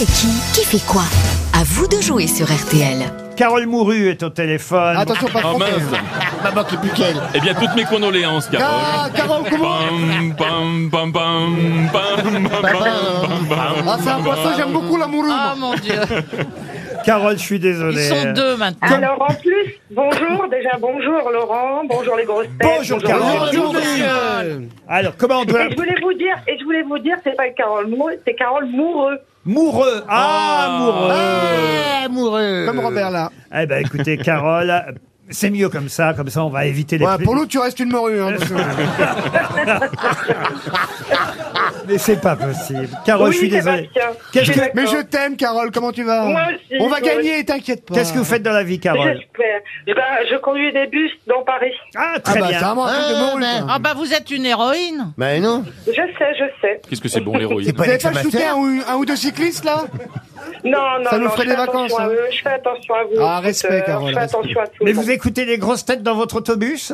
[0.00, 1.02] est qui Qui fait quoi?
[1.52, 3.04] À vous de jouer sur RTL.
[3.36, 4.96] Carole Mouru est au téléphone.
[4.96, 5.64] Attention, pas tromper.
[5.64, 6.00] mince
[6.42, 7.16] Maman qui est plus qu'elle.
[7.34, 8.66] Eh bien, toutes mes condoléances, Carole.
[8.70, 14.50] Ah, Carole, comment Pam, pam, pam, pam, pam, pam, pam, pam, Ah, c'est un poisson,
[14.56, 15.28] j'aime beaucoup l'amoureux.
[15.30, 15.94] Oh mon dieu,
[17.04, 18.02] Carole, je suis désolé.
[18.02, 18.96] ils sont deux maintenant.
[18.96, 22.70] Alors en plus, bonjour, déjà bonjour Laurent, bonjour les grosses têtes.
[22.78, 23.22] Bonjour, Carole.
[23.22, 24.68] Bonjour, Bonjour, monsieur.
[24.86, 25.64] Alors, comment on doit...
[25.66, 28.34] Et je voulais vous dire, et je voulais vous dire, c'est pas Carole Moureux, c'est
[28.34, 29.18] Carole Moureux.
[29.50, 30.04] Moureux.
[30.08, 30.78] Ah, Ah.
[30.78, 31.12] Moureux.
[31.12, 32.64] Eh, amoureux.
[32.66, 33.30] Comme Robert, là.
[33.52, 34.72] Eh ben, écoutez, Carole,
[35.30, 36.14] c'est mieux comme ça.
[36.14, 37.04] Comme ça, on va éviter les...
[37.06, 38.20] Ouais, pour l'autre, tu restes une morue.
[38.20, 38.34] Hein.
[41.86, 42.88] Mais c'est pas possible.
[43.04, 43.72] Carole, Oui, je suis Sébastien.
[43.72, 43.90] désolé.
[44.32, 45.70] Qu'est-ce Je que, suis Mais je t'aime, Carole.
[45.72, 47.94] Comment tu vas Moi aussi, On va moi gagner, t'inquiète pas.
[47.94, 49.60] qu'est-ce que vous faites dans la vie, Carole J'espère.
[49.86, 51.72] Eh ben, je conduis des bus dans Paris.
[51.96, 52.58] Ah, Ah très bah, bien.
[52.58, 53.40] c'est vraiment un truc de morue.
[53.40, 53.66] quoi.
[53.68, 55.12] Ah bah vous êtes une héroïne.
[55.16, 56.80] Mais non, Je sais, je sais.
[56.88, 58.56] Qu'est-ce que c'est bon, l'héroïne c'est pas Vous avez pas shooté l'exclamateur.
[58.56, 59.84] un, ou- un ou deux cyclistes, là?
[60.64, 62.08] Non, non, Ça nous non, ferait je des fais vacances, attention à hein.
[62.10, 63.10] eux, Je fais attention à vous.
[63.20, 64.38] Ah, respect, Euh, Carole, Je fais respect.
[64.38, 64.84] attention à tout.
[64.84, 66.92] Mais le vous écoutez les grosses têtes dans votre autobus?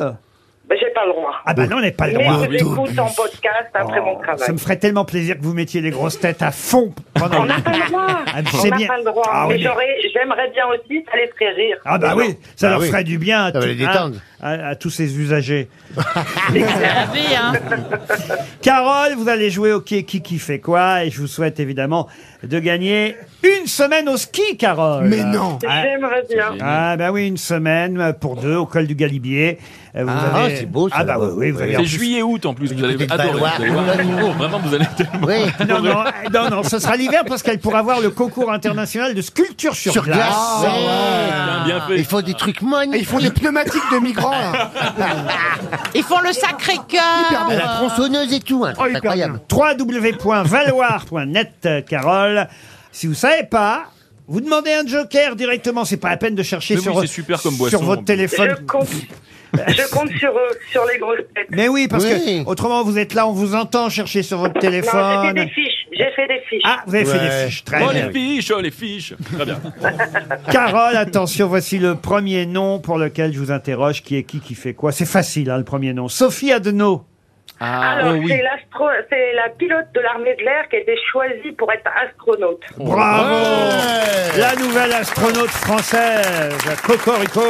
[0.69, 1.31] Ben, j'ai pas le droit.
[1.45, 2.33] Ah bah non, on n'est pas le Mais droit.
[2.43, 4.51] je vous écoute en podcast après mon Ça travail.
[4.51, 7.61] me ferait tellement plaisir que vous mettiez les grosses têtes à fond pendant On n'a
[7.61, 8.07] pas le droit.
[8.09, 8.87] Ah, mais On n'a bien.
[8.87, 9.23] pas le droit.
[9.31, 11.77] Ah oui, mais mais- j'aurais, j'aimerais bien aussi, ça les ferait rire.
[11.85, 12.87] Ah bah oui, ça Ah leur oui.
[12.89, 14.15] ferait du bien à, Ça va tout- les détendre.
[14.41, 15.69] à- à- à tous ces usagers.
[17.39, 17.53] Hein.
[18.61, 21.03] Carole, vous allez jouer au qui qui qui fait quoi?
[21.05, 22.07] Et je vous souhaite évidemment
[22.43, 25.05] de gagner une semaine au ski, Carole.
[25.05, 25.59] Mais non.
[25.67, 26.55] Ah, J'aimerais bien.
[26.61, 29.59] ah, bah oui, une semaine pour deux au col du Galibier.
[29.95, 31.35] Euh, Vous Ah, avez- c'est beau, ça, Ah bah oui, là-bas.
[31.37, 33.27] oui, vous avez en C'est plus- juillet-août en plus, vous allez adorer.
[33.29, 33.51] Valois.
[33.57, 34.25] vous allez voir.
[34.25, 35.27] Oh, vraiment, vous allez tellement.
[35.27, 35.35] Oui.
[35.67, 39.21] Non, non, non, non, ce sera l'hiver parce qu'elle pourra voir le concours international de
[39.21, 40.17] sculpture sur, Sur glace.
[40.31, 40.69] Ah, Ouais.
[41.65, 41.97] Bien, bien fait.
[41.97, 43.01] Ils font des trucs magnifiques.
[43.01, 44.33] Ils font des pneumatiques de migrants.
[45.95, 47.49] Ils font le sacré cœur.
[47.49, 49.39] La tronçonneuse et tout, hein, Oh, c'est hyper incroyable.
[49.51, 52.47] www.valoir.net, euh, Carole.
[52.91, 53.85] Si vous savez pas,
[54.27, 55.85] vous demandez un joker directement.
[55.85, 58.03] C'est pas la peine de chercher Mais oui, sur, c'est super comme sur en votre
[58.03, 58.15] plus.
[58.15, 58.55] téléphone.
[59.53, 61.47] Je compte sur eux, sur les grosses têtes.
[61.51, 62.43] Mais oui, parce Oui.
[62.43, 65.33] que autrement vous êtes là, on vous entend chercher sur votre Non, j'ai fait téléphone.
[65.33, 65.87] des fiches.
[65.91, 66.61] J'ai fait des fiches.
[66.65, 68.07] Ah, vous avez fait des fiches, très Oh, bien.
[68.07, 69.13] les fiches, oh, les fiches.
[69.35, 69.59] Très bien.
[70.51, 74.03] Carole, attention, voici le premier nom pour lequel je vous interroge.
[74.03, 74.91] Qui est qui, qui fait quoi?
[74.91, 76.07] C'est facile, hein, le premier nom.
[76.07, 77.03] Sophie Adenau.
[77.59, 78.27] Alors, oh oui.
[78.29, 81.89] c'est l'astro, c'est la pilote de l'armée de l'air qui a été choisie pour être
[82.05, 82.61] astronaute.
[82.77, 83.33] Bravo
[84.37, 87.41] La nouvelle astronaute française, Cocorico.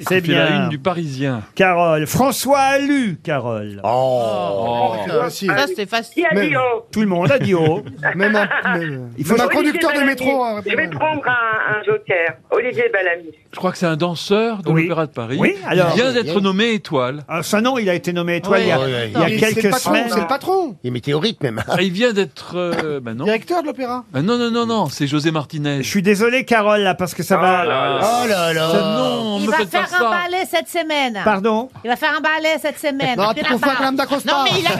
[0.00, 0.62] C'est la bien.
[0.64, 1.42] une du Parisien.
[1.54, 2.06] Carole.
[2.06, 3.80] François Allu, Carole.
[3.84, 4.94] Oh.
[5.06, 5.52] C'est facile.
[5.56, 6.24] Ça c'est facile.
[6.30, 7.82] Qui a dit oh Tout le monde a dit oh.
[8.14, 10.10] Même un, même- Il faut- un Olivier conducteur de Bellamy.
[10.10, 10.44] métro.
[10.44, 12.34] hein, Je vais prendre un, un joker.
[12.50, 13.30] Olivier Bellamy.
[13.52, 14.82] Je crois que c'est un danseur de Oui.
[14.82, 15.36] l'Opéra de Paris.
[15.38, 17.24] Oui, alors- Il vient d'être nommé étoile.
[17.28, 19.22] Ah, ça non, il a été nommé étoile il y a, Ouais, ouais, il y
[19.22, 20.06] a Et c'est le quelques patron, semaines.
[20.10, 20.76] C'est le patron.
[20.82, 21.62] Il est météorite même.
[21.68, 22.54] Ah, il vient d'être.
[22.56, 23.24] euh, bah non.
[23.24, 24.04] Directeur de l'opéra.
[24.12, 25.82] Ah, non, non, non, non, c'est José Martinez.
[25.82, 27.60] Je suis désolé, Carole, là, parce que ça va.
[27.60, 28.00] Ah là là.
[28.02, 28.96] Oh là Ça, là.
[28.98, 31.20] non, Il me va faites pas faire un ballet cette semaine.
[31.24, 31.68] Pardon?
[31.84, 33.16] Il va faire un ballet cette semaine.
[33.16, 33.78] Non, Puis tu confonds avec.
[33.80, 34.32] Madame d'Acosta.
[34.32, 34.70] Non mais il a,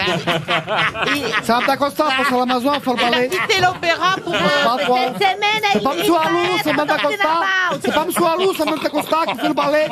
[1.16, 3.28] il, C'est un d'Acosta, pas sur l'Amazon, faut le il a parler.
[3.28, 4.32] quitté l'opéra pour.
[4.32, 4.98] Toi.
[5.04, 6.15] Cette semaine, C'est pas M.
[6.15, 7.28] Arlou, c'est Madame d'Acosta.
[7.82, 8.25] C'est pas M.
[8.25, 9.87] Arlou, c'est Madame d'Acosta qui fait le parler.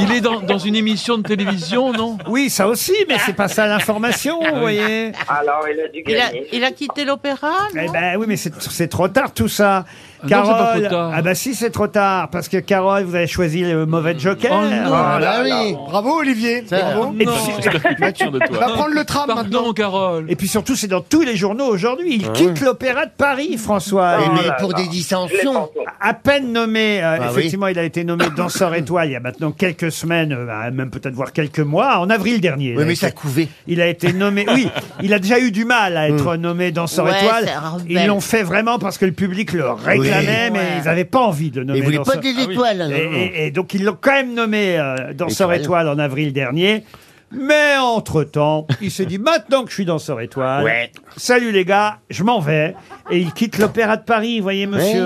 [0.00, 2.18] Il est dans, dans une émission de télévision, non?
[2.26, 5.12] Oui, ça aussi, mais c'est pas ça l'information, vous voyez.
[5.28, 6.46] Alors, il a dû Il a, gagner.
[6.52, 7.50] il a quitté l'opéra.
[7.74, 7.82] non?
[7.84, 9.84] Eh ben oui, mais c'est c'est trop tard tout ça.
[10.22, 11.12] Ah non, c'est pas Carole, trop tard.
[11.14, 14.50] ah bah si c'est trop tard parce que Carole, vous avez choisi le mauvais joker.
[14.52, 14.92] Oh non.
[14.92, 15.74] Ah bah oui.
[15.88, 16.62] Bravo Olivier.
[16.68, 17.14] Bravo.
[17.18, 17.68] Et Non, puis-
[18.50, 19.72] Va prendre le tram Pardon, maintenant.
[19.72, 20.26] Carole.
[20.28, 22.16] Et puis surtout, c'est dans tous les journaux aujourd'hui.
[22.16, 24.16] Il quitte l'Opéra de Paris, François.
[24.24, 24.78] Et mais là pour là.
[24.78, 25.70] des dissensions.
[26.00, 27.38] à peine nommé, euh, Ah oui.
[27.38, 30.70] effectivement, il a été nommé danseur étoile il y a maintenant quelques semaines, euh, bah,
[30.70, 32.70] même peut-être voir quelques mois, en avril dernier.
[32.70, 33.48] il Oui, a mais été- ça couvait.
[33.66, 34.68] Il a été nommé, oui,
[35.02, 37.44] il a déjà eu du mal à être nommé danseur Ouais, étoile.
[37.46, 37.86] c'est un rebelle.
[37.88, 40.26] Ils l'ont fait vraiment parce que le public le réclamait, Oui.
[40.26, 40.64] mais Ouais.
[40.78, 42.20] ils n'avaient pas envie de le nommer vous voulez pas danseur.
[42.22, 42.82] des étoiles.
[42.82, 43.12] hein, Et, non.
[43.16, 45.84] et- et donc ils l'ont quand même nommé euh, danseur Étoile.
[45.84, 46.84] étoile en avril dernier.
[47.30, 50.90] Mais entre-temps, il s'est dit, maintenant que je suis danseur étoile, Ouais.
[51.18, 52.74] salut les gars, je m'en vais.
[53.10, 55.02] Et il quitte l'Opéra de Paris, vous voyez, monsieur.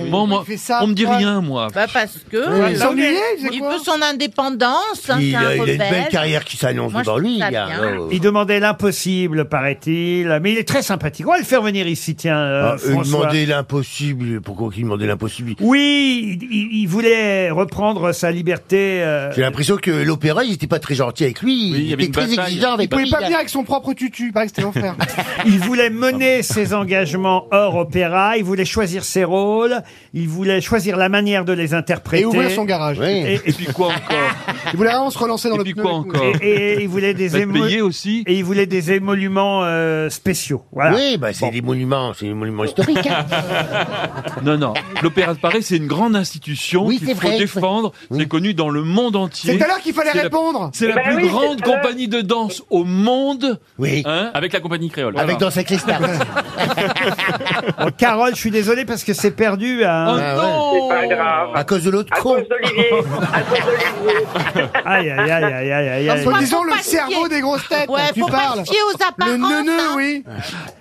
[0.00, 0.10] Ouais.
[0.10, 1.68] Bon, moi, Il on me dit rien, moi.
[1.72, 2.36] Bah parce que.
[2.68, 5.08] Il il s'ennuyait, il faisait il quoi veut son indépendance.
[5.10, 5.78] hein, Il, c'est un a, il a une rebelle.
[5.78, 7.38] belle carrière qui s'annonce Moi, je devant lui.
[7.38, 7.68] ça il bien.
[8.00, 8.08] oh.
[8.10, 10.38] Il demandait l'impossible, paraît-il.
[10.42, 11.26] Mais il est très sympathique.
[11.28, 13.20] On va le faire venir ici, tiens, euh, Ah, eux François.
[13.20, 14.40] demandaient l'impossible.
[14.40, 15.54] Pourquoi qu'ils demandaient l'impossible?
[15.60, 19.02] Oui, il, il- il voulait reprendre sa liberté.
[19.02, 21.52] euh, J'ai l'impression que l'opéra, ils étaient pas très gentils avec lui.
[21.52, 22.44] Oui, il y ils avait étaient une très bataille.
[22.54, 23.10] exigeants Il avec pouvait lui.
[23.10, 24.26] pas venir avec son propre tutu.
[24.26, 24.96] Il paraît que c'était l'enfer.
[25.46, 28.36] il voulait mener ses engagements hors opéra.
[28.36, 29.82] Il voulait choisir ses rôles.
[30.14, 32.22] Il voulait choisir la manière de les interpréter.
[32.22, 32.98] Et ouvrir son garage.
[32.98, 33.06] Oui.
[33.06, 33.96] Et, Et puis quoi encore
[34.72, 36.08] Il voulait vraiment se relancer dans Et le puis pneu quoi et tout.
[36.16, 38.92] encore et- et il voulait des Vous êtes émo- payé aussi et il voulait des
[38.92, 40.62] émoluments euh, spéciaux.
[40.72, 40.94] Voilà.
[40.96, 43.06] Oui, bah, c'est des monuments, c'est des monuments historiques.
[43.06, 43.24] hein.
[44.42, 44.74] Non, non.
[45.02, 47.38] L'Opéra de Paris, c'est une grande institution Oui, qu'il c'est faut vrai.
[47.38, 47.92] défendre.
[48.10, 49.56] C'est connu dans le monde entier.
[49.58, 50.70] C'est à l'heure qu'il fallait C'est la- répondre.
[50.72, 51.82] C'est la Ben plus oui, grande c'est tout à l'heure.
[51.82, 53.58] compagnie de danse au monde.
[53.78, 54.02] Oui.
[54.04, 55.18] Hein Avec la compagnie créole.
[55.18, 56.00] Avec Danse avec les stars.
[57.78, 59.80] Bon, Carole, je suis désolé parce que c'est perdu.
[59.82, 60.06] Oh Hein.
[60.20, 60.42] Ah ouais.
[60.42, 61.48] non C'est pas grave.
[61.54, 62.34] À cause de l'autre À con.
[62.36, 62.90] cause d'Olivier.
[63.32, 64.68] À cause d'Olivier.
[64.84, 66.24] Aïe, aïe, aïe, aïe, aïe, aïe, aïe.
[66.24, 67.88] Faut disons le cerveau des grosses têtes.
[67.88, 68.66] Ouais, tu faut pas parles.
[68.66, 69.32] se fier aux apparences.
[69.32, 69.94] Le neuneu, hein.
[69.96, 70.24] oui.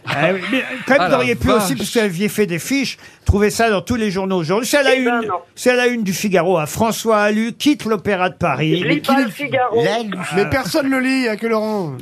[0.08, 1.64] Ah oui, mais quand même, Ah, vous la auriez pu vache.
[1.64, 4.68] aussi, puisque vous aviez fait des fiches, trouver ça dans tous les journaux aujourd'hui.
[4.68, 5.36] C'est à la Eh ben une, non.
[5.56, 6.58] c'est à la une du Figaro.
[6.58, 8.80] À François Allu quitte l'Opéra de Paris.
[8.82, 9.82] Je lis pas le Figaro.
[9.82, 11.94] Lui- Mais personne le lit, il y a que Laurent.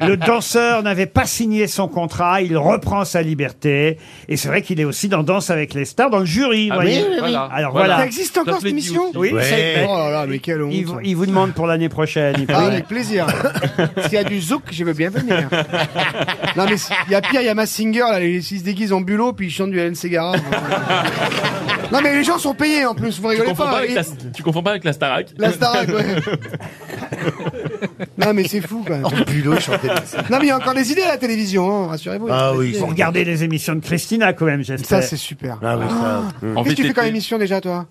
[0.00, 2.40] Le danseur n'avait pas signé son contrat.
[2.42, 3.98] Il reprend sa liberté.
[4.28, 6.68] Et c'est vrai qu'il est aussi dans Danse avec les stars, dans le jury.
[6.72, 6.98] Ah voyez.
[6.98, 7.18] oui, oui, oui.
[7.20, 7.48] Voilà.
[7.52, 7.86] Alors Voilà.
[7.88, 8.00] voilà.
[8.00, 9.16] Ça existe encore cette émission aussi.
[9.18, 9.86] Oui, Ouais.
[9.88, 10.72] Oh là là, mais quelle honte.
[10.74, 12.34] il, vous- il vous demande pour l'année prochaine.
[12.38, 12.66] il Ah, paraît.
[12.66, 13.26] avec plaisir.
[14.04, 15.48] S'il y a du zouk, je veux bien venir.
[16.56, 16.76] non, mais
[17.06, 19.46] il y a pire, il y a Massinger, là, ils se déguisent en bulot, puis
[19.46, 20.36] ils chantent du Hélène Segara.
[21.92, 23.70] non, mais les gens sont payés en plus, vous Tu rigolez confonds, pas.
[23.72, 24.02] pas avec Et- la,
[24.34, 26.04] tu confonds pas avec la Starac La Starac, ouais.
[28.18, 29.04] non, mais c'est fou, quand même.
[29.06, 29.88] En bulot, il chantait.
[29.88, 32.28] Non, mais il y a encore des idées à la télévision, hein, rassurez-vous.
[32.30, 32.72] Ah oui.
[32.78, 35.02] Vous regardez les émissions de Christina quand même, Ça, j'espère.
[35.02, 35.58] c'est super.
[35.62, 36.22] Ah oui, ça.
[36.54, 37.86] En Qu'est-ce que tu fais comme émission déjà, toi?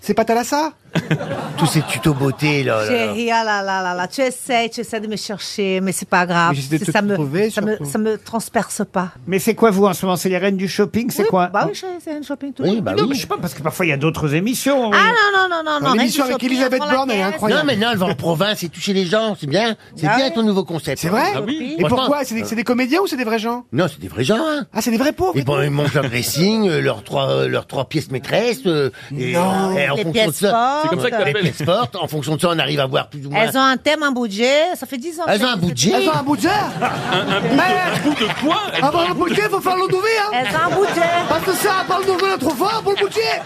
[0.00, 0.72] C'est pas Thalassa
[1.56, 2.76] Tous ces tutos beauté, là.
[2.76, 2.88] là, là.
[2.88, 6.08] Chérie, ah là là là là, tu essaies, tu essaies de me chercher, mais c'est
[6.08, 6.50] pas grave.
[6.50, 7.90] Mais j'essaie de te ça me, trouver, ça me, surtout.
[7.90, 9.10] ça me transperce pas.
[9.26, 11.46] Mais c'est quoi vous en ce moment C'est les reines du shopping C'est Oui, quoi
[11.48, 12.62] Bah oui, c'est un shopping tout.
[12.64, 13.08] Oui, bah Non, oui.
[13.10, 14.90] mais je sais pas, parce que parfois il y a d'autres émissions.
[14.90, 14.96] oui.
[14.98, 15.94] Ah non, non, non, non, non.
[15.94, 17.60] L'émission avec Elisabeth Borne, elle est incroyable.
[17.62, 19.76] Non, mais non, elle va en province et toucher les gens, c'est bien.
[19.96, 21.00] C'est Ah bien ouais ton nouveau concept.
[21.00, 23.24] C'est vrai Ah oui Et Franchement, pourquoi C'est des, c'est des comédiens ou c'est des
[23.24, 24.66] vrais gens Non, c'est des vrais gens, hein.
[24.72, 27.48] Ah, c'est des vrais pauvres Et bon, ils montent leur dressing, euh, leurs trois, euh,
[27.48, 28.60] leurs trois pièces maîtresses.
[28.66, 29.76] euh, et, Non.
[29.76, 30.81] et en Les fonction de pièces ça.
[30.82, 31.52] C'est comme ça que les t'appelles.
[31.52, 31.96] pièces fortes.
[31.96, 33.42] En fonction de ça, on arrive à voir plus ou moins.
[33.42, 35.24] Elles ont un thème, un budget, ça fait 10 ans.
[35.28, 35.92] Elles que ont un budget.
[35.94, 38.62] Elles ont un budget Un bout de quoi?
[38.80, 41.10] Ah bah le budget, faut faire l'eau hein Elles ont un budget.
[41.28, 43.42] Parce que ça, parle d'ouvrir trop fort pour le budget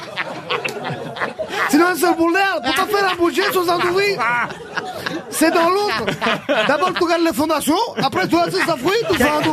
[1.71, 4.21] Sinon c'est le bordel, pour pas faire un budget sans en ouvrir
[5.31, 6.05] C'est dans l'autre
[6.69, 9.49] D'abord tu regardes les fondations, après tu as tes fruits, tu fais un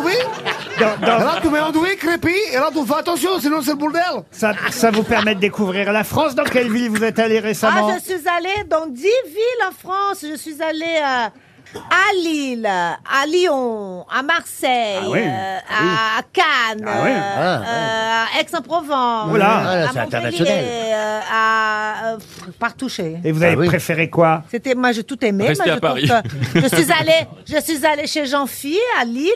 [0.80, 4.02] là tu mets un ouvrir, crépi, et là tu fais attention, sinon c'est le bordel
[4.32, 6.36] ça, ça vous permet de découvrir la France.
[6.36, 9.72] Dans quelle ville vous êtes allé récemment Ah, je suis allée dans 10 villes en
[9.72, 10.26] France.
[10.30, 11.30] Je suis allée euh,
[11.76, 15.20] à Lille, à Lyon, à Marseille, Ah oui.
[15.24, 17.12] euh, à, à Cannes, Ah oui.
[17.12, 19.46] euh, Ah, euh, à Aix-en-Provence, Oula.
[19.46, 20.64] Ah, là, à c'est Montpellier, international.
[20.66, 23.18] euh, à euh, pff, partout chez.
[23.24, 23.68] Et vous avez Ah oui.
[23.68, 24.44] préféré quoi?
[24.52, 25.48] C'était, moi, j'ai tout aimé.
[25.48, 26.08] Restez Moi, à je Paris.
[26.54, 29.32] que- je suis allée, je suis allée chez Jean-Phi à Lille.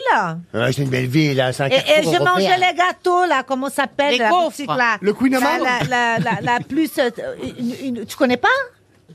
[0.52, 1.52] C'est une belle ville, là.
[1.52, 2.32] C'est un Et, et carrefour je européen.
[2.34, 4.44] mangeais les gâteaux, là, comment ça s'appelle Les la gaufres.
[4.48, 4.96] boutique, là?
[5.00, 6.90] Le Queen la, Amand la, la, la, la plus...
[6.98, 7.10] euh,
[7.58, 8.48] une- une- tu connais pas?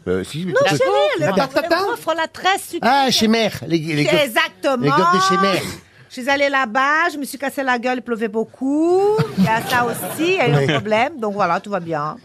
[0.07, 0.80] Euh, si, mais Non, chérie,
[1.18, 2.80] le, La le, tarte tatin gaufre, la très sucrée.
[2.81, 3.60] Ah, chez Mère.
[3.68, 4.78] Les, les Exactement.
[4.84, 5.62] les gaufres de chez Mère.
[6.10, 9.01] Je suis allée là-bas, je me suis cassé la gueule, il pleuvait beaucoup.
[9.38, 10.63] Il y a ça aussi, il y a eu Oui.
[10.69, 11.19] un problème.
[11.19, 12.18] Donc voilà, tout va bien.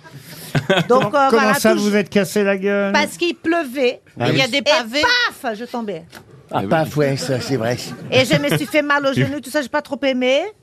[0.89, 2.93] Donc euh, Comment voilà, ça, tout- vous êtes cassé la gueule?
[2.93, 4.01] Parce qu'il pleuvait.
[4.21, 4.51] Ah Il y a oui.
[4.51, 5.03] des Et pavés.
[5.43, 6.05] paf, je tombais.
[6.51, 7.77] Ah, paf, ouais, ça, c'est vrai.
[8.11, 10.41] Et je me suis fait mal aux genoux, tout ça, j'ai pas trop aimé.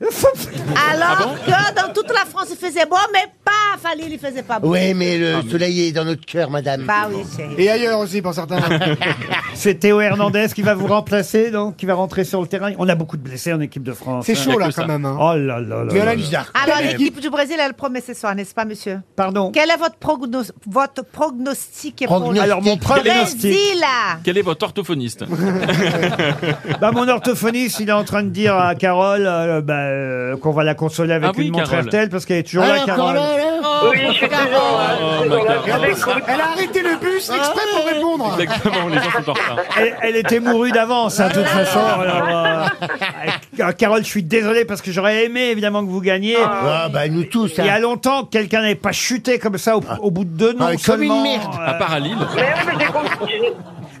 [0.90, 4.42] Alors que dans toute la France, il faisait beau, mais paf, à Lille, il faisait
[4.42, 4.68] pas beau.
[4.70, 6.84] Ouais, mais le soleil est dans notre cœur, madame.
[6.84, 7.22] Bah oui.
[7.56, 8.58] Et ailleurs aussi pour certains.
[9.54, 12.72] C'est Théo Hernandez qui va vous remplacer, donc, qui va rentrer sur le terrain.
[12.78, 14.26] On a beaucoup de blessés en équipe de France.
[14.26, 14.52] C'est hein.
[14.52, 15.04] chaud là quand même.
[15.04, 15.16] hein.
[15.20, 15.92] Oh là là là.
[15.92, 16.52] Mais là bizarre.
[16.62, 19.00] Alors l'équipe du Brésil, elle promet ce soir, n'est-ce pas, monsieur?
[19.14, 19.50] Pardon?
[19.52, 22.40] Quel est votre, prognos- votre prognostic pour le.
[22.40, 23.40] Alors mon pronostic.
[23.40, 23.84] Brésil
[24.24, 25.24] Quel est votre orthophoniste?
[26.80, 30.52] Bah, mon orthophoniste, il est en train de dire à Carole euh, bah, euh, qu'on
[30.52, 31.86] va la consoler avec Ah oui, une montre Carole.
[31.86, 33.18] RTL parce qu'elle est toujours Ah, là, encore Carole.
[33.90, 34.96] Oui, je suis toujours là.
[35.00, 35.36] Oh, ma.
[36.34, 38.36] Elle a arrêté le bus exprès pour répondre.
[38.40, 39.56] Exactement, les gens sont en retard.
[39.78, 41.78] Elle, elle était mourue d'avance, hein, de toute façon.
[41.80, 42.66] Alors, euh,
[43.60, 46.36] euh, Carole, je suis désolé parce que j'aurais aimé évidemment que vous gagniez.
[46.42, 47.78] Ah, bah, nous tous, Il y a hein.
[47.80, 50.76] longtemps que quelqu'un n'avait pas chuté comme ça au, au bout de deux noms Ah,
[50.84, 51.22] comme une seulement.
[51.22, 51.42] merde.
[51.60, 52.16] euh, À part à Lille.
[52.34, 53.54] Mais oui, mais j'ai con-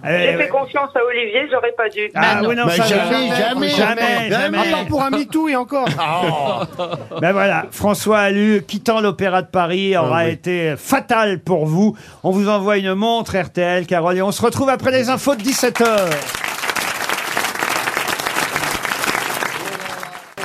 [0.06, 0.42] j'ai- eh, j'ai ouais.
[0.44, 2.10] fait confiance à Olivier, j'aurais pas dû.
[2.14, 4.58] Ah oui, non, Bah, ça, jamais, jamais, jamais, jamais.
[4.58, 5.88] À part pour un MeToo et encore.
[7.20, 10.32] Ben voilà, François Allu, quittant l'Opéra de Paris, aura Ah oui.
[10.32, 11.96] été fatal pour vous.
[12.22, 15.42] On vous envoie une montre RTL, Carole, et on se retrouve après les infos de
[15.42, 16.45] 17h.